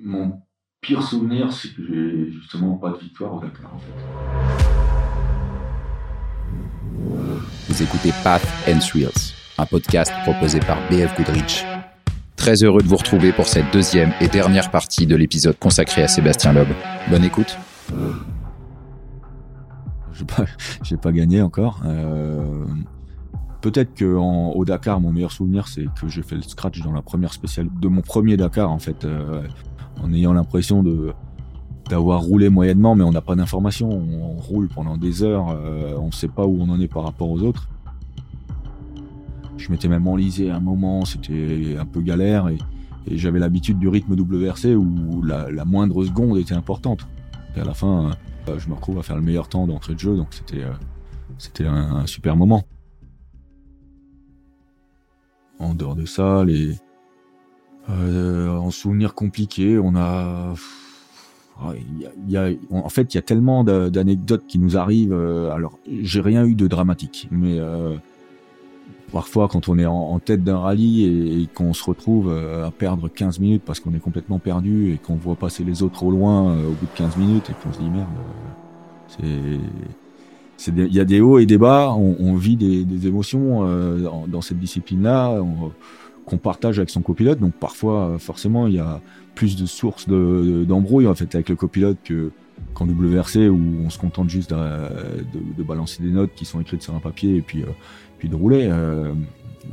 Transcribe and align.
Mon 0.00 0.42
pire 0.80 1.02
souvenir, 1.02 1.52
c'est 1.52 1.74
que 1.74 1.84
j'ai 1.84 2.30
justement 2.30 2.76
pas 2.76 2.90
de 2.90 2.98
victoire 2.98 3.34
au 3.34 3.40
Dakar 3.40 3.74
en 3.74 3.78
fait. 3.78 3.92
Vous 7.68 7.82
écoutez 7.82 8.12
Path 8.22 8.46
and 8.68 8.78
Thrills, 8.78 9.34
un 9.58 9.66
podcast 9.66 10.12
proposé 10.22 10.60
par 10.60 10.78
BF 10.88 11.16
Goodrich. 11.16 11.64
Très 12.36 12.62
heureux 12.62 12.80
de 12.80 12.86
vous 12.86 12.94
retrouver 12.94 13.32
pour 13.32 13.48
cette 13.48 13.72
deuxième 13.72 14.12
et 14.20 14.28
dernière 14.28 14.70
partie 14.70 15.04
de 15.04 15.16
l'épisode 15.16 15.58
consacré 15.58 16.04
à 16.04 16.08
Sébastien 16.08 16.52
Loeb. 16.52 16.68
Bonne 17.10 17.24
écoute. 17.24 17.58
Je 20.12 20.22
pas, 20.22 20.44
j'ai 20.84 20.96
pas 20.96 21.10
gagné 21.10 21.42
encore. 21.42 21.80
Euh, 21.84 22.64
peut-être 23.62 23.94
que 23.94 24.16
en, 24.16 24.50
au 24.52 24.64
Dakar, 24.64 25.00
mon 25.00 25.10
meilleur 25.10 25.32
souvenir, 25.32 25.66
c'est 25.66 25.86
que 26.00 26.06
j'ai 26.06 26.22
fait 26.22 26.36
le 26.36 26.42
scratch 26.42 26.82
dans 26.82 26.92
la 26.92 27.02
première 27.02 27.32
spéciale 27.32 27.66
de 27.80 27.88
mon 27.88 28.02
premier 28.02 28.36
Dakar 28.36 28.70
en 28.70 28.78
fait. 28.78 29.04
Euh, 29.04 29.42
en 30.02 30.12
ayant 30.12 30.32
l'impression 30.32 30.82
de 30.82 31.12
d'avoir 31.88 32.20
roulé 32.20 32.48
moyennement, 32.48 32.94
mais 32.94 33.02
on 33.02 33.12
n'a 33.12 33.22
pas 33.22 33.34
d'informations. 33.34 33.88
On, 33.90 34.36
roule 34.36 34.68
pendant 34.68 34.96
des 34.96 35.22
heures, 35.22 35.48
euh, 35.50 35.96
on 35.98 36.06
ne 36.06 36.12
sait 36.12 36.28
pas 36.28 36.46
où 36.46 36.58
on 36.60 36.68
en 36.68 36.80
est 36.80 36.88
par 36.88 37.02
rapport 37.02 37.30
aux 37.30 37.42
autres. 37.42 37.68
Je 39.56 39.70
m'étais 39.70 39.88
même 39.88 40.06
enlisé 40.06 40.50
à 40.50 40.56
un 40.56 40.60
moment, 40.60 41.04
c'était 41.04 41.76
un 41.78 41.84
peu 41.84 42.00
galère 42.00 42.48
et, 42.48 42.58
j'avais 43.10 43.38
l'habitude 43.38 43.78
du 43.78 43.88
rythme 43.88 44.12
WRC 44.12 44.74
où 44.74 45.22
la, 45.22 45.64
moindre 45.64 46.04
seconde 46.04 46.36
était 46.36 46.54
importante. 46.54 47.08
Et 47.56 47.60
à 47.60 47.64
la 47.64 47.72
fin, 47.72 48.10
euh, 48.48 48.58
je 48.58 48.68
me 48.68 48.74
retrouve 48.74 48.98
à 48.98 49.02
faire 49.02 49.16
le 49.16 49.22
meilleur 49.22 49.48
temps 49.48 49.66
d'entrée 49.66 49.94
de 49.94 49.98
jeu, 49.98 50.14
donc 50.14 50.28
c'était 50.32 50.62
euh, 50.62 50.72
c'était 51.38 51.66
un, 51.66 52.04
super 52.04 52.36
moment. 52.36 52.64
En 55.58 55.74
dehors 55.74 55.96
de 55.96 56.04
ça, 56.04 56.44
les 56.44 56.76
en 58.68 58.70
souvenir 58.70 59.14
compliqué, 59.14 59.78
on 59.78 59.96
a. 59.96 60.54
Il 61.74 62.30
y 62.30 62.36
a, 62.36 62.50
en 62.70 62.88
fait, 62.88 63.12
il 63.12 63.16
y 63.16 63.18
a 63.18 63.22
tellement 63.22 63.64
d'anecdotes 63.64 64.44
qui 64.46 64.60
nous 64.60 64.76
arrivent. 64.76 65.12
Euh, 65.12 65.50
alors, 65.50 65.76
j'ai 65.90 66.20
rien 66.20 66.44
eu 66.44 66.54
de 66.54 66.68
dramatique, 66.68 67.26
mais 67.32 67.58
euh, 67.58 67.96
parfois, 69.10 69.48
quand 69.48 69.68
on 69.68 69.76
est 69.76 69.86
en, 69.86 70.20
tête 70.20 70.44
d'un 70.44 70.58
rallye 70.58 71.42
et, 71.42 71.48
qu'on 71.52 71.72
se 71.72 71.82
retrouve 71.82 72.30
euh, 72.30 72.66
à 72.66 72.70
perdre 72.70 73.08
15 73.08 73.40
minutes 73.40 73.62
parce 73.66 73.80
qu'on 73.80 73.92
est 73.92 73.98
complètement 73.98 74.38
perdu 74.38 74.92
et 74.92 74.98
qu'on 74.98 75.16
voit 75.16 75.34
passer 75.34 75.64
les 75.64 75.82
autres 75.82 76.04
au 76.04 76.12
loin 76.12 76.52
au 76.52 76.70
bout 76.70 76.86
de 76.86 76.96
15 76.96 77.16
minutes 77.16 77.50
et 77.50 77.54
qu'on 77.54 77.72
se 77.72 77.80
dit 77.80 77.90
merde, 77.90 78.06
c'est 80.58 80.72
il 80.76 80.94
y 80.94 81.00
a 81.00 81.04
des 81.04 81.20
hauts 81.20 81.38
et 81.38 81.46
des 81.46 81.58
bas, 81.58 81.92
on, 81.92 82.34
vit 82.34 82.56
des, 82.56 83.06
émotions 83.06 83.64
dans 84.26 84.40
cette 84.40 84.58
discipline-là 84.58 85.40
qu'on 86.28 86.38
partage 86.38 86.78
avec 86.78 86.90
son 86.90 87.02
copilote. 87.02 87.40
Donc 87.40 87.54
parfois, 87.54 88.10
euh, 88.10 88.18
forcément, 88.18 88.66
il 88.66 88.74
y 88.74 88.78
a 88.78 89.00
plus 89.34 89.56
de 89.56 89.66
sources 89.66 90.08
d'embrouille 90.08 91.06
en 91.06 91.14
fait 91.14 91.32
avec 91.34 91.48
le 91.48 91.56
copilote 91.56 91.98
que 92.04 92.30
qu'en 92.74 92.86
WRC 92.88 93.48
où 93.48 93.84
on 93.84 93.90
se 93.90 93.98
contente 93.98 94.28
juste 94.28 94.50
de, 94.50 95.62
balancer 95.62 96.02
des 96.02 96.10
notes 96.10 96.32
qui 96.34 96.44
sont 96.44 96.60
écrites 96.60 96.82
sur 96.82 96.94
un 96.94 96.98
papier 96.98 97.36
et 97.36 97.42
puis 97.42 97.62
euh, 97.62 97.66
puis 98.18 98.28
de 98.28 98.34
rouler. 98.34 98.68
Euh, 98.70 99.12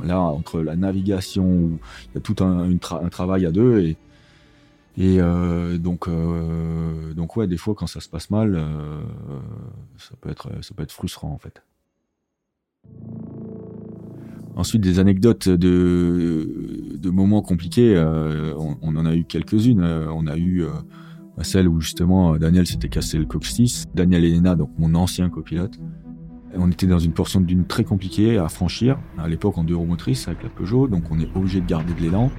là, 0.04 0.20
entre 0.20 0.60
la 0.60 0.76
navigation, 0.76 1.44
où 1.44 1.78
il 2.10 2.14
y 2.16 2.18
a 2.18 2.20
tout 2.20 2.36
un, 2.44 2.70
un 2.70 3.08
travail 3.08 3.46
à 3.46 3.52
deux 3.52 3.80
et 3.80 3.96
et 4.98 5.18
donc, 5.78 6.08
donc 7.14 7.36
ouais, 7.36 7.46
des 7.46 7.58
fois 7.58 7.74
quand 7.74 7.86
ça 7.86 8.00
se 8.00 8.08
passe 8.08 8.30
mal, 8.30 8.58
ça 9.98 10.14
peut 10.22 10.30
être, 10.30 10.48
ça 10.62 10.74
peut 10.74 10.82
être 10.82 10.92
frustrant 10.92 11.30
en 11.30 11.38
fait. 11.38 11.62
Ensuite, 14.56 14.80
des 14.80 14.98
anecdotes 14.98 15.50
de, 15.50 16.96
de 16.96 17.10
moments 17.10 17.42
compliqués, 17.42 17.94
euh, 17.94 18.54
on, 18.56 18.96
en 18.96 19.04
a 19.04 19.14
eu 19.14 19.24
quelques-unes. 19.24 19.82
Euh, 19.82 20.06
on 20.10 20.26
a 20.26 20.38
eu 20.38 20.62
euh, 20.62 20.68
celle 21.42 21.68
où 21.68 21.78
justement 21.82 22.38
Daniel 22.38 22.66
s'était 22.66 22.88
cassé 22.88 23.18
le 23.18 23.26
coccyx. 23.26 23.84
Daniel 23.94 24.24
Elena, 24.24 24.54
donc 24.54 24.70
mon 24.78 24.94
ancien 24.94 25.28
copilote. 25.28 25.78
On 26.54 26.70
était 26.70 26.86
dans 26.86 26.98
une 26.98 27.12
portion 27.12 27.42
d'une 27.42 27.66
très 27.66 27.84
compliquée 27.84 28.38
à 28.38 28.48
franchir, 28.48 28.98
à 29.18 29.28
l'époque 29.28 29.58
en 29.58 29.64
deux 29.64 29.76
roues 29.76 29.84
motrices 29.84 30.26
avec 30.26 30.42
la 30.42 30.48
Peugeot, 30.48 30.88
donc 30.88 31.02
on 31.10 31.20
est 31.20 31.28
obligé 31.36 31.60
de 31.60 31.66
garder 31.66 31.92
de 31.92 32.00
l'élan. 32.00 32.30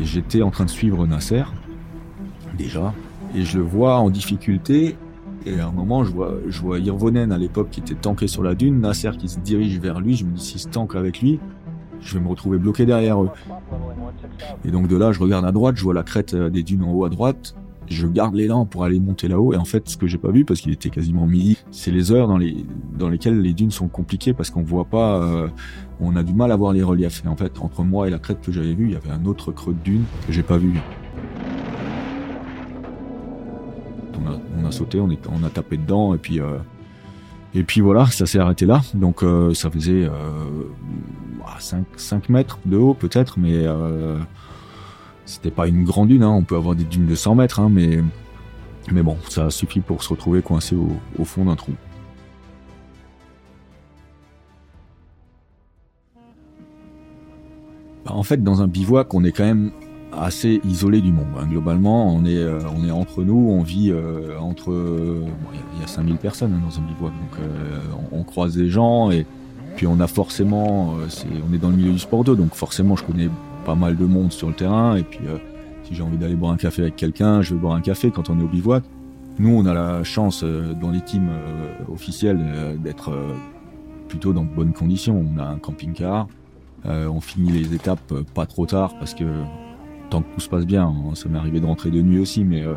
Et 0.00 0.04
j'étais 0.06 0.40
en 0.40 0.50
train 0.50 0.64
de 0.64 0.70
suivre 0.70 1.06
Nasser, 1.06 1.42
déjà, 2.56 2.94
et 3.34 3.42
je 3.42 3.58
le 3.58 3.64
vois 3.64 3.98
en 3.98 4.08
difficulté, 4.08 4.96
et 5.44 5.60
à 5.60 5.68
un 5.68 5.72
moment, 5.72 6.04
je 6.04 6.12
vois, 6.12 6.34
je 6.46 6.60
vois 6.60 6.78
Irvonen 6.78 7.30
à 7.30 7.38
l'époque 7.38 7.68
qui 7.70 7.80
était 7.80 7.94
tanké 7.94 8.26
sur 8.26 8.42
la 8.42 8.54
dune, 8.54 8.80
Nasser 8.80 9.10
qui 9.18 9.28
se 9.28 9.38
dirige 9.38 9.78
vers 9.78 10.00
lui. 10.00 10.16
Je 10.16 10.24
me 10.24 10.32
dis, 10.32 10.42
si 10.42 10.58
se 10.58 10.68
tank 10.68 10.94
avec 10.94 11.20
lui, 11.20 11.38
je 12.00 12.14
vais 12.14 12.20
me 12.20 12.28
retrouver 12.28 12.58
bloqué 12.58 12.86
derrière 12.86 13.22
eux. 13.22 13.30
Et 14.64 14.70
donc 14.70 14.88
de 14.88 14.96
là, 14.96 15.12
je 15.12 15.20
regarde 15.20 15.44
à 15.44 15.52
droite, 15.52 15.76
je 15.76 15.84
vois 15.84 15.94
la 15.94 16.02
crête 16.02 16.34
euh, 16.34 16.50
des 16.50 16.62
dunes 16.62 16.82
en 16.82 16.92
haut 16.92 17.04
à 17.04 17.10
droite. 17.10 17.54
Je 17.88 18.08
garde 18.08 18.34
l'élan 18.34 18.66
pour 18.66 18.82
aller 18.82 18.98
monter 18.98 19.28
là-haut. 19.28 19.52
Et 19.52 19.56
en 19.56 19.64
fait, 19.64 19.88
ce 19.88 19.96
que 19.96 20.08
j'ai 20.08 20.18
pas 20.18 20.32
vu, 20.32 20.44
parce 20.44 20.60
qu'il 20.60 20.72
était 20.72 20.90
quasiment 20.90 21.26
midi, 21.28 21.56
c'est 21.70 21.92
les 21.92 22.10
heures 22.10 22.26
dans, 22.26 22.38
les, 22.38 22.66
dans 22.98 23.08
lesquelles 23.08 23.40
les 23.40 23.52
dunes 23.52 23.70
sont 23.70 23.86
compliquées 23.86 24.32
parce 24.32 24.50
qu'on 24.50 24.62
voit 24.62 24.86
pas, 24.86 25.22
euh, 25.22 25.48
on 26.00 26.16
a 26.16 26.24
du 26.24 26.34
mal 26.34 26.50
à 26.50 26.56
voir 26.56 26.72
les 26.72 26.82
reliefs. 26.82 27.22
Et 27.24 27.28
en 27.28 27.36
fait, 27.36 27.60
entre 27.60 27.84
moi 27.84 28.08
et 28.08 28.10
la 28.10 28.18
crête 28.18 28.40
que 28.40 28.50
j'avais 28.50 28.74
vue, 28.74 28.86
il 28.86 28.92
y 28.94 28.96
avait 28.96 29.10
un 29.10 29.24
autre 29.24 29.52
creux 29.52 29.74
de 29.74 29.78
dune 29.84 30.02
que 30.26 30.32
j'ai 30.32 30.42
pas 30.42 30.58
vu. 30.58 30.80
On 34.58 34.66
a, 34.66 34.72
sauté, 34.72 35.00
on, 35.00 35.44
a 35.44 35.50
tapé 35.50 35.76
dedans 35.76 36.14
et 36.14 36.18
puis 36.18 36.40
euh, 36.40 36.58
et 37.54 37.62
puis 37.62 37.80
voilà, 37.80 38.06
ça 38.06 38.26
s'est 38.26 38.38
arrêté 38.38 38.66
là. 38.66 38.82
Donc 38.94 39.22
euh, 39.22 39.54
ça 39.54 39.70
faisait 39.70 40.08
5, 41.58 41.78
euh, 41.78 41.82
5, 41.96 42.28
mètres 42.28 42.58
de 42.66 42.76
haut 42.76 42.94
peut-être, 42.94 43.38
mais 43.38 43.64
c'était 45.24 45.50
pas 45.50 45.66
une 45.66 45.84
grande 45.84 46.08
dune. 46.08 46.22
Hein. 46.22 46.30
On 46.30 46.42
peut 46.42 46.56
avoir 46.56 46.74
des 46.74 46.84
dunes 46.84 47.06
de 47.06 47.14
100 47.14 47.34
mètres, 47.36 47.60
hein, 47.60 47.70
mais 47.70 49.02
bon, 49.02 49.16
ça 49.28 49.50
suffit 49.50 49.80
pour 49.80 50.02
se 50.02 50.10
retrouver 50.10 50.42
coincé 50.42 50.76
au 50.76 51.24
fond 51.24 51.44
d'un 51.46 51.56
trou. 51.56 51.72
Bah, 58.06 58.12
en 58.14 58.22
fait, 58.22 58.42
dans 58.42 58.62
un 58.62 58.68
bivouac, 58.68 59.12
on 59.14 59.24
est 59.24 59.32
quand 59.32 59.44
même 59.44 59.72
assez 60.18 60.60
isolé 60.64 61.00
du 61.00 61.12
monde. 61.12 61.26
Hein. 61.38 61.46
Globalement, 61.48 62.14
on 62.14 62.24
est, 62.24 62.36
euh, 62.36 62.60
on 62.76 62.86
est 62.86 62.90
entre 62.90 63.22
nous, 63.22 63.50
on 63.50 63.62
vit 63.62 63.90
euh, 63.90 64.38
entre... 64.38 64.72
Il 65.74 65.80
y, 65.80 65.84
a 65.84 65.86
5000 65.86 66.16
personnes 66.16 66.52
hein, 66.54 66.62
dans 66.64 66.78
un 66.78 66.86
bivouac, 66.86 67.12
donc 67.12 67.40
euh, 67.40 67.80
on, 68.12 68.22
croise 68.22 68.54
des 68.54 68.68
gens 68.68 69.10
et 69.10 69.26
puis 69.76 69.86
on 69.86 70.00
a 70.00 70.06
forcément... 70.06 70.94
on 70.94 71.54
est 71.54 71.58
dans 71.58 71.70
le 71.70 71.76
milieu 71.76 71.92
du 71.92 71.98
sport 71.98 72.24
2, 72.24 72.36
donc 72.36 72.54
forcément 72.54 72.96
je 72.96 73.04
connais 73.04 73.28
pas 73.64 73.74
mal 73.74 73.96
de 73.96 74.04
monde 74.04 74.32
sur 74.32 74.48
le 74.48 74.54
terrain 74.54 74.96
et 74.96 75.02
puis 75.02 75.20
si 75.84 75.94
j'ai 75.94 76.02
envie 76.02 76.16
d'aller 76.16 76.34
boire 76.34 76.52
un 76.52 76.56
café 76.56 76.82
avec 76.82 76.96
quelqu'un, 76.96 77.42
je 77.42 77.54
vais 77.54 77.60
boire 77.60 77.74
un 77.74 77.80
café 77.80 78.10
quand 78.10 78.30
on 78.30 78.40
est 78.40 78.42
au 78.42 78.48
bivouac. 78.48 78.84
Nous, 79.38 79.50
on 79.50 79.66
a 79.66 79.74
la 79.74 80.02
chance 80.02 80.42
dans 80.42 80.90
les 80.90 81.02
teams 81.02 81.28
officiels 81.92 82.78
d'être 82.82 83.12
plutôt 84.08 84.32
dans 84.32 84.44
de 84.44 84.48
bonnes 84.48 84.72
conditions. 84.72 85.22
On 85.34 85.38
a 85.38 85.44
un 85.44 85.58
camping-car, 85.58 86.26
on 86.86 87.20
finit 87.20 87.50
les 87.50 87.74
étapes 87.74 88.14
pas 88.34 88.46
trop 88.46 88.66
tard 88.66 88.94
parce 88.98 89.14
que 89.14 89.24
tant 90.10 90.22
que 90.22 90.34
tout 90.34 90.40
se 90.40 90.48
passe 90.48 90.66
bien. 90.66 90.86
Hein, 90.86 91.14
ça 91.14 91.28
m'est 91.28 91.38
arrivé 91.38 91.60
de 91.60 91.66
rentrer 91.66 91.90
de 91.90 92.00
nuit 92.00 92.18
aussi, 92.18 92.44
mais 92.44 92.62
euh, 92.62 92.74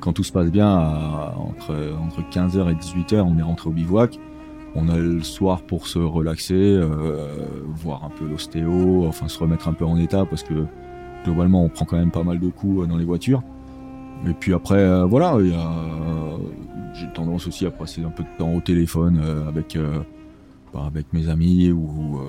quand 0.00 0.12
tout 0.12 0.24
se 0.24 0.32
passe 0.32 0.50
bien, 0.50 0.68
entre, 0.68 1.74
entre 2.00 2.22
15h 2.30 2.70
et 2.70 2.74
18h, 2.74 3.20
on 3.20 3.38
est 3.38 3.42
rentré 3.42 3.68
au 3.68 3.72
bivouac. 3.72 4.18
On 4.74 4.88
a 4.88 4.96
le 4.96 5.22
soir 5.22 5.62
pour 5.62 5.86
se 5.86 5.98
relaxer, 5.98 6.54
euh, 6.54 7.26
voir 7.74 8.04
un 8.04 8.08
peu 8.10 8.26
l'ostéo, 8.26 9.04
enfin 9.06 9.28
se 9.28 9.38
remettre 9.38 9.68
un 9.68 9.74
peu 9.74 9.84
en 9.84 9.98
état 9.98 10.24
parce 10.24 10.42
que 10.42 10.64
globalement 11.24 11.62
on 11.62 11.68
prend 11.68 11.84
quand 11.84 11.98
même 11.98 12.10
pas 12.10 12.22
mal 12.22 12.40
de 12.40 12.48
coups 12.48 12.82
euh, 12.82 12.86
dans 12.86 12.96
les 12.96 13.04
voitures. 13.04 13.42
Et 14.26 14.32
puis 14.32 14.54
après, 14.54 15.04
voilà, 15.04 15.36
j'ai 16.94 17.12
tendance 17.12 17.48
aussi 17.48 17.66
à 17.66 17.72
passer 17.72 18.04
un 18.04 18.10
peu 18.10 18.22
de 18.22 18.28
temps 18.38 18.54
au 18.54 18.60
téléphone 18.60 19.20
avec, 19.48 19.76
bah, 20.72 20.84
avec 20.86 21.12
mes 21.12 21.28
amis 21.28 21.72
ou 21.72 22.20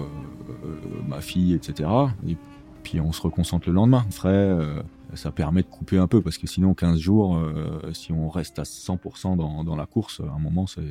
ma 1.08 1.22
fille, 1.22 1.54
etc. 1.54 1.88
Et 2.28 2.36
puis 2.84 3.00
on 3.00 3.12
se 3.12 3.22
reconcentre 3.22 3.68
le 3.70 3.74
lendemain, 3.74 4.06
frais. 4.12 4.30
Euh, 4.32 4.82
ça 5.16 5.32
permet 5.32 5.62
de 5.62 5.68
couper 5.68 5.98
un 5.98 6.08
peu 6.08 6.22
parce 6.22 6.38
que 6.38 6.48
sinon 6.48 6.74
15 6.74 6.98
jours, 7.00 7.38
euh, 7.38 7.80
si 7.94 8.12
on 8.12 8.30
reste 8.30 8.60
à 8.60 8.64
100% 8.64 9.38
dans, 9.38 9.76
la 9.76 9.86
course, 9.86 10.22
à 10.22 10.34
un 10.34 10.40
moment 10.40 10.68
c'est 10.68 10.82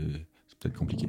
peut-être 0.60 0.76
compliqué. 0.76 1.08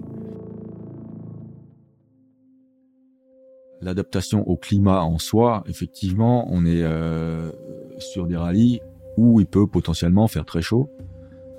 L'adaptation 3.82 4.48
au 4.48 4.56
climat 4.56 5.04
en 5.04 5.20
soi, 5.20 5.64
effectivement, 5.68 6.48
on 6.50 6.66
est 6.66 6.84
euh, 6.84 7.52
sur 8.00 8.26
des 8.26 8.38
rallyes 8.38 8.80
où 9.18 9.40
il 9.40 9.46
peut 9.46 9.68
potentiellement 9.68 10.28
faire 10.28 10.46
très 10.46 10.62
chaud. 10.62 10.90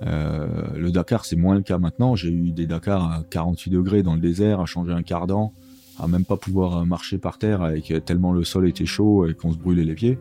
le 0.01 0.89
Dakar, 0.89 1.23
c'est 1.23 1.37
moins 1.37 1.55
le 1.55 1.61
cas 1.61 1.77
maintenant. 1.77 2.15
J'ai 2.15 2.31
eu 2.31 2.51
des 2.51 2.67
Dakar 2.67 3.11
à 3.11 3.23
48 3.29 3.69
degrés 3.69 4.03
dans 4.03 4.15
le 4.15 4.19
désert, 4.19 4.59
à 4.59 4.65
changer 4.65 4.91
un 4.91 5.03
cardan 5.03 5.53
à 5.99 6.07
même 6.07 6.25
pas 6.25 6.37
pouvoir 6.37 6.77
euh, 6.77 6.85
marcher 6.85 7.17
par 7.17 7.37
terre 7.37 7.61
avec 7.61 7.91
euh, 7.91 7.99
tellement 7.99 8.31
le 8.31 8.43
sol 8.43 8.67
était 8.67 8.85
chaud 8.85 9.27
et 9.27 9.33
qu'on 9.33 9.51
se 9.51 9.57
brûlait 9.57 9.83
les 9.83 9.95
pieds. 9.95 10.19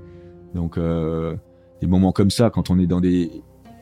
Donc 0.55 0.79
euh, 0.79 1.35
des 1.81 1.87
moments 1.87 2.13
comme 2.13 2.31
ça, 2.31 2.51
quand 2.51 2.71
on 2.71 2.79
est 2.79 2.87
dans 2.87 3.01
des 3.01 3.31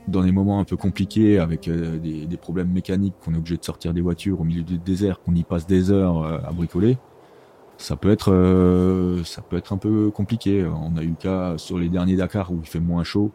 dans 0.08 0.22
des 0.22 0.32
moments 0.32 0.58
un 0.58 0.64
peu 0.64 0.76
compliqués 0.76 1.38
avec 1.38 1.68
euh, 1.68 1.96
des, 1.98 2.26
des, 2.26 2.36
problèmes 2.36 2.70
mécaniques, 2.70 3.14
qu'on 3.24 3.34
est 3.34 3.36
obligé 3.36 3.56
de 3.56 3.64
sortir 3.64 3.94
des 3.94 4.00
voitures 4.00 4.40
au 4.40 4.44
milieu 4.44 4.62
du 4.62 4.78
désert, 4.78 5.20
qu'on 5.20 5.34
y 5.34 5.44
passe 5.44 5.66
des 5.66 5.92
heures 5.92 6.24
à 6.24 6.50
bricoler, 6.50 6.98
ça 7.76 7.94
peut 7.94 8.10
être 8.10 9.22
ça 9.24 9.42
peut 9.42 9.56
être 9.56 9.72
un 9.72 9.76
peu 9.76 10.10
compliqué. 10.10 10.64
On 10.64 10.96
a 10.96 11.02
eu 11.02 11.10
le 11.10 11.14
cas 11.14 11.56
sur 11.56 11.78
les 11.78 11.88
derniers 11.88 12.16
Dakar 12.16 12.50
où 12.52 12.58
il 12.62 12.66
fait 12.66 12.80
moins 12.80 13.04
chaud, 13.04 13.30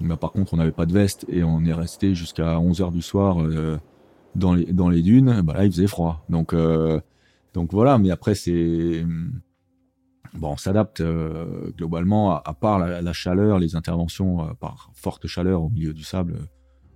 Mais 0.00 0.16
par 0.16 0.30
contre, 0.30 0.54
on 0.54 0.56
n'avait 0.56 0.72
pas 0.72 0.86
de 0.86 0.92
veste 0.92 1.26
et 1.28 1.42
on 1.42 1.64
est 1.64 1.72
resté 1.72 2.14
jusqu'à 2.14 2.58
11h 2.58 2.92
du 2.92 3.02
soir 3.02 3.38
dans, 4.36 4.54
les, 4.54 4.66
dans 4.66 4.88
les 4.88 5.02
dunes. 5.02 5.42
Bah 5.42 5.54
là, 5.54 5.64
il 5.64 5.72
faisait 5.72 5.88
froid. 5.88 6.24
Donc, 6.28 6.54
donc 7.54 7.72
voilà, 7.72 7.98
mais 7.98 8.10
après, 8.10 8.34
c'est. 8.34 9.04
Bon, 10.34 10.50
on 10.50 10.56
s'adapte 10.56 11.00
globalement, 11.76 12.36
à, 12.36 12.54
part 12.54 12.80
la, 12.80 13.12
chaleur, 13.12 13.60
les 13.60 13.76
interventions 13.76 14.54
par 14.56 14.90
forte 14.92 15.28
chaleur 15.28 15.62
au 15.62 15.70
milieu 15.70 15.94
du 15.94 16.02
sable. 16.02 16.48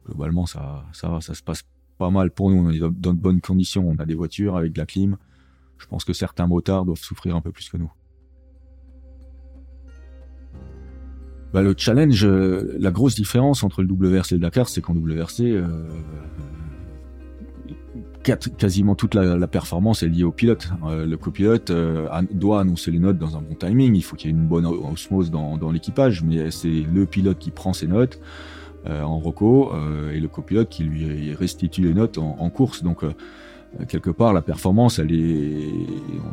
globalement, 0.04 0.44
ça, 0.44 0.84
ça, 0.92 1.20
se 1.20 1.42
passe 1.44 1.62
pas 1.98 2.10
mal 2.10 2.32
pour 2.32 2.50
nous. 2.50 2.66
On 2.66 2.70
est 2.70 2.80
dans 2.80 3.14
de 3.14 3.20
bonnes 3.20 3.40
conditions. 3.40 3.88
On 3.88 3.96
a 3.96 4.06
des 4.06 4.14
voitures 4.14 4.56
avec 4.56 4.72
de 4.72 4.78
la 4.78 4.86
clim. 4.86 5.16
Je 5.78 5.86
pense 5.86 6.04
que 6.04 6.12
certains 6.12 6.48
motards 6.48 6.84
doivent 6.84 6.98
souffrir 6.98 7.36
un 7.36 7.40
peu 7.40 7.52
plus 7.52 7.68
que 7.68 7.76
nous. 7.76 7.92
Bah, 11.52 11.62
le 11.62 11.74
challenge, 11.76 12.26
euh, 12.26 12.76
la 12.78 12.90
grosse 12.90 13.14
différence 13.14 13.62
entre 13.62 13.82
le 13.82 13.88
WRC 13.90 14.32
et 14.32 14.34
le 14.34 14.40
Dakar, 14.40 14.68
c'est 14.68 14.82
qu'en 14.82 14.94
WRC, 14.94 15.40
euh, 15.44 15.88
quasiment 18.36 18.94
toute 18.94 19.14
la, 19.14 19.46
performance 19.46 20.02
est 20.02 20.08
liée 20.08 20.24
au 20.24 20.32
pilote. 20.32 20.68
Euh, 20.86 21.06
le 21.06 21.16
copilote 21.16 21.72
doit 22.32 22.60
annoncer 22.60 22.90
les 22.90 22.98
notes 22.98 23.18
dans 23.18 23.36
un 23.36 23.40
bon 23.40 23.54
timing. 23.54 23.94
Il 23.94 24.02
faut 24.02 24.16
qu'il 24.16 24.30
y 24.30 24.32
ait 24.32 24.36
une 24.36 24.46
bonne 24.46 24.66
osmose 24.66 25.30
dans, 25.30 25.70
l'équipage, 25.70 26.22
mais 26.22 26.50
c'est 26.50 26.68
le 26.68 27.06
pilote 27.06 27.38
qui 27.38 27.50
prend 27.50 27.72
ses 27.72 27.86
notes 27.86 28.20
en 28.86 29.18
reco 29.18 29.70
et 30.12 30.18
le 30.18 30.28
copilote 30.28 30.68
qui 30.68 30.84
lui 30.84 31.34
restitue 31.34 31.82
les 31.82 31.94
notes 31.94 32.16
en, 32.18 32.48
course. 32.48 32.82
Donc 32.82 33.04
euh, 33.78 33.84
quelque 33.84 34.10
part 34.10 34.32
la 34.32 34.40
performance 34.40 34.98
est 34.98 35.04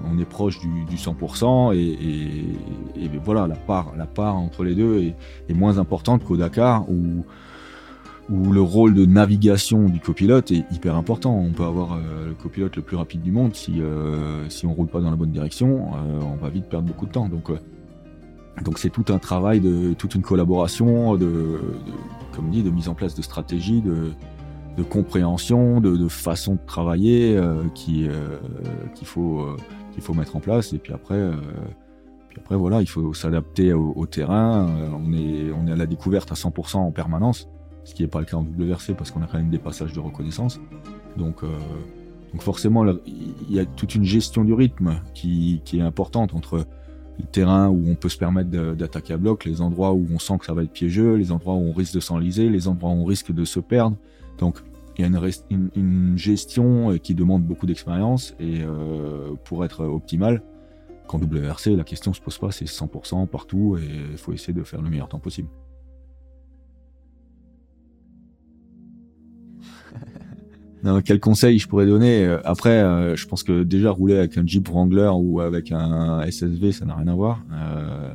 on 0.09 0.17
est 0.17 0.25
proche 0.25 0.59
du, 0.59 0.95
100% 0.95 1.75
et, 1.75 3.09
voilà 3.23 3.47
la 3.47 3.55
part 3.55 3.93
la 3.97 4.05
part 4.05 4.37
entre 4.37 4.63
les 4.63 4.73
deux 4.73 5.13
est, 5.49 5.53
moins 5.53 5.77
importante 5.77 6.23
qu'au 6.23 6.37
Dakar 6.37 6.89
où 6.89 7.25
où 8.29 8.51
le 8.51 8.61
rôle 8.61 8.93
de 8.93 9.05
navigation 9.05 9.87
du 9.87 9.99
copilote 9.99 10.51
est 10.51 10.65
hyper 10.71 10.95
important. 10.95 11.37
On 11.37 11.51
peut 11.51 11.63
avoir 11.63 11.93
euh, 11.93 12.29
le 12.29 12.33
copilote 12.33 12.75
le 12.75 12.81
plus 12.81 12.97
rapide 12.97 13.21
du 13.21 13.31
monde 13.31 13.55
si 13.55 13.81
euh, 13.81 14.49
si 14.49 14.65
on 14.65 14.73
roule 14.73 14.87
pas 14.87 15.01
dans 15.01 15.11
la 15.11 15.15
bonne 15.15 15.31
direction, 15.31 15.91
on 15.93 16.35
va 16.35 16.49
vite 16.49 16.65
perdre 16.65 16.87
beaucoup 16.87 17.05
de 17.05 17.11
temps. 17.11 17.29
Donc 17.29 17.51
donc 18.63 18.79
c'est 18.79 18.89
tout 18.89 19.05
un 19.09 19.19
travail 19.19 19.59
de 19.59 19.93
toute 19.93 20.15
une 20.15 20.21
collaboration 20.21 21.15
de, 21.17 21.59
comme 22.33 22.49
dit 22.49 22.63
de 22.63 22.69
mise 22.69 22.87
en 22.87 22.93
place 22.93 23.13
de 23.13 23.21
stratégies 23.21 23.81
de 23.81 24.11
de 24.75 24.83
compréhension, 24.83 25.79
de, 25.79 26.07
façon 26.07 26.53
de 26.53 26.59
travailler 26.65 27.37
euh, 27.37 27.63
qui 27.73 28.07
euh, 28.07 28.37
qu'il 28.93 29.07
faut 29.07 29.39
euh, 29.39 29.57
qu'il 29.93 30.03
faut 30.03 30.13
mettre 30.13 30.35
en 30.35 30.39
place. 30.39 30.73
Et 30.73 30.77
puis 30.77 30.93
après, 30.93 31.31
puis 32.29 32.39
après 32.43 32.55
voilà, 32.55 32.81
il 32.81 32.87
faut 32.87 33.13
s'adapter 33.13 33.73
au, 33.73 34.05
terrain. 34.05 34.67
on 34.93 35.13
est 35.13 35.51
on 35.51 35.67
est 35.67 35.71
à 35.71 35.75
la 35.75 35.85
découverte 35.85 36.31
à 36.31 36.35
100% 36.35 36.77
en 36.77 36.91
permanence, 36.91 37.47
ce 37.85 37.95
qui 37.95 38.01
n'est 38.01 38.09
pas 38.09 38.19
le 38.19 38.25
cas 38.25 38.35
en 38.35 38.43
WRC 38.43 38.93
parce 38.97 39.11
qu'on 39.11 39.21
a 39.21 39.27
quand 39.27 39.37
même 39.37 39.49
des 39.49 39.59
passages 39.59 39.93
de 39.93 39.99
reconnaissance. 39.99 40.59
Donc 41.15 41.43
donc 42.35 42.41
forcément, 42.41 42.85
il 42.85 43.55
y 43.55 43.61
a 43.61 43.65
toute 43.65 43.95
une 43.95 44.03
gestion 44.03 44.43
du 44.43 44.51
rythme 44.51 44.99
qui, 45.13 45.61
est 45.71 45.79
importante 45.79 46.35
entre 46.35 46.67
le 47.17 47.25
terrain 47.31 47.69
où 47.69 47.81
on 47.87 47.95
peut 47.95 48.09
se 48.09 48.17
permettre 48.17 48.49
d'attaquer 48.49 49.13
à 49.13 49.17
bloc, 49.17 49.45
les 49.45 49.61
endroits 49.61 49.93
où 49.93 50.05
on 50.13 50.19
sent 50.19 50.39
que 50.39 50.45
ça 50.45 50.53
va 50.53 50.63
être 50.63 50.73
piégeux, 50.73 51.15
les 51.15 51.31
endroits 51.31 51.53
où 51.53 51.69
on 51.69 51.71
risque 51.71 51.93
de 51.93 52.01
s'enliser, 52.01 52.49
les 52.49 52.67
endroits 52.67 52.89
où 52.89 52.95
on 52.95 53.05
risque 53.05 53.31
de 53.31 53.45
se 53.45 53.61
perdre. 53.61 53.95
Donc 54.37 54.61
il 54.97 55.03
y 55.03 55.05
a 55.05 55.31
une, 55.49 56.17
gestion 56.17 56.91
euh, 56.91 56.97
qui 56.97 57.15
demande 57.15 57.41
beaucoup 57.41 57.67
d'expérience 57.67 58.35
et 58.37 58.63
euh, 58.63 59.31
pour 59.45 59.63
être 59.63 59.85
optimale, 59.85 60.43
qu'en 61.07 61.19
WRC, 61.19 61.67
la 61.77 61.85
question 61.85 62.11
se 62.11 62.19
pose 62.19 62.37
pas, 62.37 62.51
c'est 62.51 62.65
100% 62.65 63.27
partout 63.27 63.77
et 63.77 64.11
il 64.11 64.17
faut 64.17 64.33
essayer 64.33 64.51
de 64.51 64.63
faire 64.63 64.81
le 64.81 64.89
meilleur 64.89 65.07
temps 65.07 65.19
possible. 65.19 65.47
Quel 71.03 71.19
conseil 71.19 71.57
je 71.57 71.67
pourrais 71.67 71.85
donner 71.85 72.25
euh, 72.25 72.39
Après, 72.43 73.15
je 73.15 73.27
pense 73.27 73.43
que 73.43 73.63
déjà 73.63 73.91
rouler 73.91 74.17
avec 74.17 74.37
un 74.37 74.45
Jeep 74.45 74.67
Wrangler 74.69 75.11
ou 75.13 75.39
avec 75.39 75.71
un 75.71 76.21
SSV, 76.29 76.71
ça 76.71 76.85
n'a 76.85 76.95
rien 76.95 77.07
à 77.07 77.15
voir. 77.15 77.43
Euh, 77.51 78.13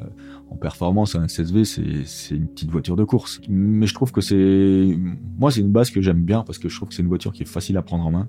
en 0.50 0.56
performance, 0.56 1.14
un 1.14 1.26
SSV, 1.26 1.64
c'est 1.64 2.34
une 2.34 2.48
petite 2.48 2.70
voiture 2.70 2.96
de 2.96 3.04
course. 3.04 3.40
Mais 3.48 3.86
je 3.86 3.94
trouve 3.94 4.12
que 4.12 4.20
c'est, 4.20 4.98
moi, 5.38 5.50
c'est 5.50 5.60
une 5.60 5.72
base 5.72 5.90
que 5.90 6.00
j'aime 6.00 6.22
bien 6.22 6.42
parce 6.42 6.58
que 6.58 6.68
je 6.68 6.76
trouve 6.76 6.88
que 6.88 6.94
c'est 6.94 7.02
une 7.02 7.08
voiture 7.08 7.32
qui 7.32 7.42
est 7.42 7.48
facile 7.48 7.76
à 7.76 7.82
prendre 7.82 8.06
en 8.06 8.10
main. 8.10 8.28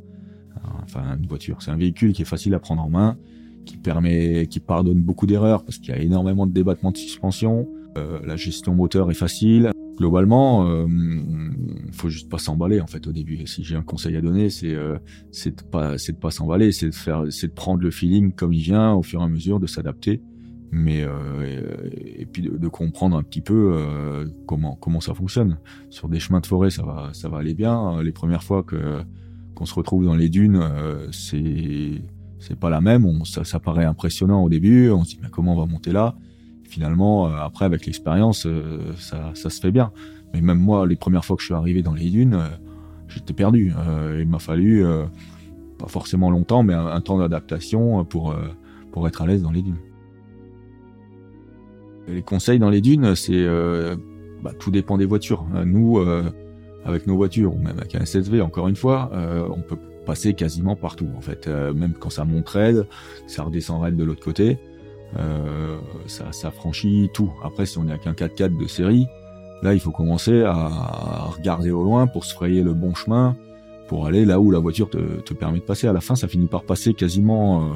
Enfin, 0.84 1.18
une 1.18 1.28
voiture, 1.28 1.62
c'est 1.62 1.72
un 1.72 1.78
véhicule 1.78 2.14
qui 2.14 2.22
est 2.22 2.26
facile 2.26 2.54
à 2.54 2.60
prendre 2.60 2.84
en 2.84 2.90
main, 2.90 3.18
qui 3.66 3.78
permet, 3.78 4.48
qui 4.48 4.60
pardonne 4.60 5.02
beaucoup 5.02 5.26
d'erreurs 5.26 5.64
parce 5.64 5.78
qu'il 5.78 5.94
y 5.94 5.98
a 5.98 6.02
énormément 6.02 6.46
de 6.46 6.52
débattements 6.52 6.92
de 6.92 6.98
suspension. 6.98 7.68
Euh, 7.98 8.20
la 8.26 8.36
gestion 8.36 8.74
moteur 8.74 9.10
est 9.12 9.16
facile. 9.16 9.72
Globalement, 10.02 10.66
euh, 10.66 10.88
faut 11.92 12.10
juste 12.10 12.28
pas 12.28 12.40
s'emballer 12.40 12.82
en 12.82 12.88
fait 12.88 13.06
au 13.06 13.12
début. 13.12 13.46
Si 13.46 13.64
j'ai 13.64 13.76
un 13.76 13.84
conseil 13.84 14.16
à 14.16 14.22
donner, 14.22 14.50
c'est 14.50 14.74
euh, 14.74 14.98
de 15.46 15.62
pas 15.70 15.96
pas 16.20 16.32
s'emballer, 16.32 16.72
c'est 16.72 16.88
de 16.88 16.96
faire, 16.96 17.26
prendre 17.54 17.84
le 17.84 17.92
feeling 17.92 18.32
comme 18.34 18.52
il 18.52 18.64
vient 18.64 18.94
au 18.94 19.04
fur 19.04 19.22
et 19.22 19.24
à 19.24 19.28
mesure, 19.28 19.60
de 19.60 19.68
s'adapter 19.68 20.24
mais 20.72 21.04
euh, 21.04 21.88
et, 21.94 22.26
puis 22.26 22.42
de, 22.42 22.68
comprendre 22.68 23.16
un 23.16 23.22
petit 23.22 23.42
peu 23.42 23.78
comment 24.48 24.76
comment 24.82 25.02
ça 25.02 25.14
fonctionne. 25.14 25.60
Sur 25.92 26.10
des 26.10 26.20
chemins 26.20 26.40
de 26.40 26.48
forêt, 26.48 26.72
ça 26.72 26.82
va 26.82 27.12
ça 27.14 27.30
va 27.30 27.38
aller 27.38 27.54
bien. 27.54 28.02
Les 28.02 28.12
premières 28.12 28.44
fois 28.44 28.64
que 28.64 29.04
qu'on 29.54 29.66
se 29.68 29.76
retrouve 29.76 30.04
dans 30.04 30.16
les 30.16 30.30
dunes, 30.30 30.64
c'est 31.12 32.02
c'est 32.40 32.60
pas 32.60 32.72
la 32.72 32.82
même. 32.82 33.06
On, 33.06 33.24
ça, 33.24 33.44
ça 33.44 33.60
paraît 33.60 33.86
impressionnant 33.86 34.44
au 34.44 34.50
début. 34.50 34.90
On 34.90 35.04
se 35.04 35.12
dit 35.12 35.20
mais 35.22 35.30
comment 35.30 35.54
on 35.54 35.60
va 35.60 35.68
monter 35.68 35.92
là? 35.92 36.16
Finalement, 36.72 37.26
après 37.26 37.66
avec 37.66 37.86
l'expérience, 37.86 38.48
ça 38.98 39.32
ça 39.34 39.50
se 39.50 39.60
fait 39.60 39.72
bien. 39.72 39.92
Mais 40.34 40.42
même 40.42 40.58
moi, 40.58 40.88
les 40.88 40.96
premières 40.96 41.26
fois 41.26 41.36
que 41.36 41.42
je 41.42 41.48
suis 41.48 41.54
arrivé 41.54 41.84
dans 41.84 41.94
les 41.94 42.10
dunes, 42.10 42.40
j'étais 43.10 43.34
perdu. 43.34 43.74
il 44.18 44.28
m'a 44.28 44.40
fallu 44.40 44.86
pas 45.78 45.88
forcément 45.88 46.32
longtemps, 46.32 46.64
mais 46.64 46.74
un, 46.74 47.02
temps 47.02 47.18
d'adaptation 47.18 48.06
pour 48.06 48.34
pour 48.92 49.08
être 49.08 49.22
à 49.22 49.28
l'aise 49.28 49.42
dans 49.42 49.52
les 49.52 49.62
dunes. 49.62 49.80
Les 52.08 52.22
conseils 52.22 52.60
dans 52.60 52.70
les 52.70 52.82
dunes, 52.82 53.16
c'est 53.16 53.34
euh, 53.34 53.96
bah, 54.44 54.52
tout 54.58 54.72
dépend 54.72 54.98
des 54.98 55.06
voitures. 55.06 55.46
Euh, 55.56 55.66
nous, 55.66 56.00
euh, 56.00 56.24
avec 56.84 57.08
nos 57.08 57.16
voitures 57.16 57.54
ou 57.54 57.58
même 57.58 57.78
avec 57.80 57.96
un 57.96 58.06
SSV, 58.06 58.42
encore 58.42 58.68
une 58.68 58.76
fois, 58.76 59.12
on 59.56 59.62
peut 59.62 59.78
passer 60.08 60.34
quasiment 60.34 60.76
partout. 60.76 61.08
En 61.16 61.22
fait, 61.22 61.48
même 61.48 61.94
quand 61.94 62.10
ça 62.10 62.26
monte 62.26 62.50
raide, 62.50 62.88
ça 63.28 63.44
redescend 63.44 63.84
raide 63.84 63.96
de 63.96 64.04
l'autre 64.04 64.24
côté, 64.24 64.58
ça, 66.08 66.32
ça 66.32 66.52
franchit 66.52 67.10
tout. 67.14 67.32
Après, 67.44 67.66
si 67.66 67.78
on 67.78 67.88
est 67.88 67.92
avec 67.92 68.08
un 68.08 68.14
4x4 68.14 68.58
de 68.58 68.68
série, 68.68 69.08
là, 69.62 69.74
il 69.74 69.80
faut 69.80 69.92
commencer 69.92 70.44
à 70.44 71.30
regarder 71.38 71.72
au 71.72 71.84
loin 71.84 72.08
pour 72.08 72.26
se 72.26 72.34
frayer 72.34 72.64
le 72.64 72.74
bon 72.74 72.94
chemin 72.94 73.36
pour 73.88 74.06
aller 74.06 74.24
là 74.24 74.40
où 74.40 74.52
la 74.52 74.60
voiture 74.60 74.90
te, 74.90 75.20
te 75.20 75.34
permet 75.34 75.60
de 75.60 75.64
passer. 75.64 75.88
À 75.88 75.94
la 75.94 76.02
fin, 76.02 76.16
ça 76.16 76.28
finit 76.28 76.48
par 76.48 76.64
passer 76.64 76.94
quasiment 76.94 77.72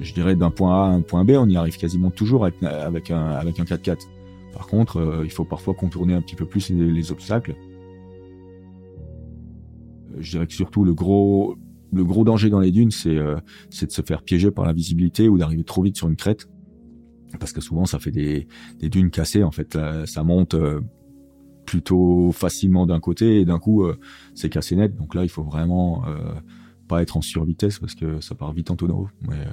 je 0.00 0.12
dirais 0.12 0.36
d'un 0.36 0.50
point 0.50 0.74
A 0.74 0.86
à 0.86 0.90
un 0.90 1.00
point 1.00 1.24
B, 1.24 1.30
on 1.30 1.48
y 1.48 1.56
arrive 1.56 1.76
quasiment 1.76 2.10
toujours 2.10 2.44
avec, 2.44 2.62
avec 2.62 3.10
un, 3.10 3.26
avec 3.30 3.58
un 3.60 3.64
4x4. 3.64 4.06
Par 4.52 4.66
contre, 4.66 4.98
euh, 4.98 5.22
il 5.24 5.30
faut 5.30 5.44
parfois 5.44 5.74
contourner 5.74 6.14
un 6.14 6.22
petit 6.22 6.36
peu 6.36 6.46
plus 6.46 6.70
les, 6.70 7.12
obstacles. 7.12 7.54
Euh, 10.12 10.18
je 10.18 10.30
dirais 10.30 10.46
que 10.46 10.54
surtout 10.54 10.84
le 10.84 10.94
gros, 10.94 11.56
le 11.92 12.04
gros 12.04 12.24
danger 12.24 12.50
dans 12.50 12.60
les 12.60 12.70
dunes, 12.70 12.90
c'est 12.90 13.16
euh, 13.16 13.36
de 13.36 13.90
se 13.90 14.02
faire 14.02 14.22
piéger 14.22 14.50
par 14.50 14.64
la 14.64 14.72
visibilité 14.72 15.28
ou 15.28 15.38
d'arriver 15.38 15.64
trop 15.64 15.82
vite 15.82 15.96
sur 15.96 16.08
une 16.08 16.16
crête. 16.16 16.48
Parce 17.38 17.52
que 17.52 17.60
souvent, 17.60 17.86
ça 17.86 17.98
fait 17.98 18.10
des, 18.10 18.46
des 18.78 18.88
dunes 18.88 19.10
cassées. 19.10 19.42
En 19.42 19.50
fait, 19.50 19.76
ça 20.06 20.22
monte 20.22 20.54
plutôt 21.66 22.30
facilement 22.32 22.86
d'un 22.86 23.00
côté 23.00 23.40
et 23.40 23.44
d'un 23.44 23.58
coup, 23.58 23.84
c'est 24.34 24.48
cassé 24.48 24.74
net. 24.76 24.96
Donc 24.96 25.14
là, 25.14 25.24
il 25.24 25.28
faut 25.28 25.42
vraiment 25.42 26.04
pas 26.88 27.02
être 27.02 27.16
en 27.16 27.20
survitesse 27.20 27.78
parce 27.78 27.94
que 27.94 28.20
ça 28.20 28.36
part 28.36 28.52
vite 28.52 28.70
en 28.70 28.76
tonneau. 28.76 29.08
Mais, 29.28 29.44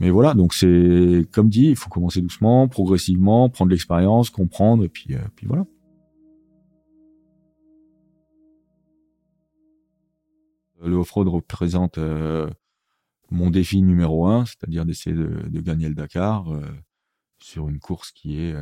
mais 0.00 0.08
voilà, 0.08 0.32
donc 0.32 0.54
c'est 0.54 1.26
comme 1.30 1.50
dit, 1.50 1.66
il 1.66 1.76
faut 1.76 1.90
commencer 1.90 2.22
doucement, 2.22 2.66
progressivement, 2.68 3.50
prendre 3.50 3.70
l'expérience, 3.70 4.30
comprendre, 4.30 4.82
et 4.82 4.88
puis, 4.88 5.14
euh, 5.14 5.18
puis 5.36 5.46
voilà. 5.46 5.66
Le 10.82 10.96
off-road 10.96 11.28
représente 11.28 11.98
euh, 11.98 12.48
mon 13.30 13.50
défi 13.50 13.82
numéro 13.82 14.26
un, 14.26 14.46
c'est-à-dire 14.46 14.84
d'essayer 14.84 15.14
de, 15.14 15.60
gagner 15.60 15.88
le 15.88 15.94
Dakar 15.94 16.52
euh, 16.52 16.62
sur 17.38 17.68
une 17.68 17.78
course 17.78 18.12
qui 18.12 18.40
est 18.40 18.54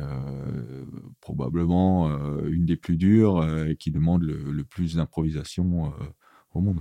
probablement 1.19 2.09
une 2.45 2.65
des 2.65 2.77
plus 2.77 2.95
dures 2.95 3.43
et 3.67 3.75
qui 3.75 3.91
demande 3.91 4.23
le 4.23 4.63
plus 4.63 4.95
d'improvisation 4.95 5.91
au 6.53 6.61
monde. 6.61 6.79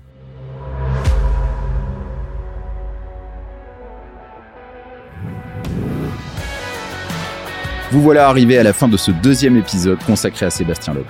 Vous 7.90 8.02
voilà 8.02 8.28
arrivé 8.28 8.58
à 8.58 8.62
la 8.62 8.74
fin 8.74 8.86
de 8.86 8.98
ce 8.98 9.10
deuxième 9.10 9.56
épisode 9.56 9.98
consacré 10.04 10.44
à 10.44 10.50
Sébastien 10.50 10.92
Loeb. 10.92 11.06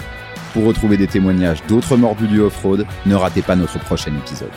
Pour 0.59 0.67
retrouver 0.67 0.97
des 0.97 1.07
témoignages 1.07 1.63
d'autres 1.69 1.97
mordus 1.97 2.27
du 2.27 2.41
off-road, 2.41 2.85
ne 3.07 3.15
ratez 3.15 3.43
pas 3.43 3.55
notre 3.55 3.79
prochain 3.79 4.11
épisode. 4.17 4.51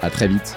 À 0.00 0.08
très 0.08 0.28
vite 0.28 0.56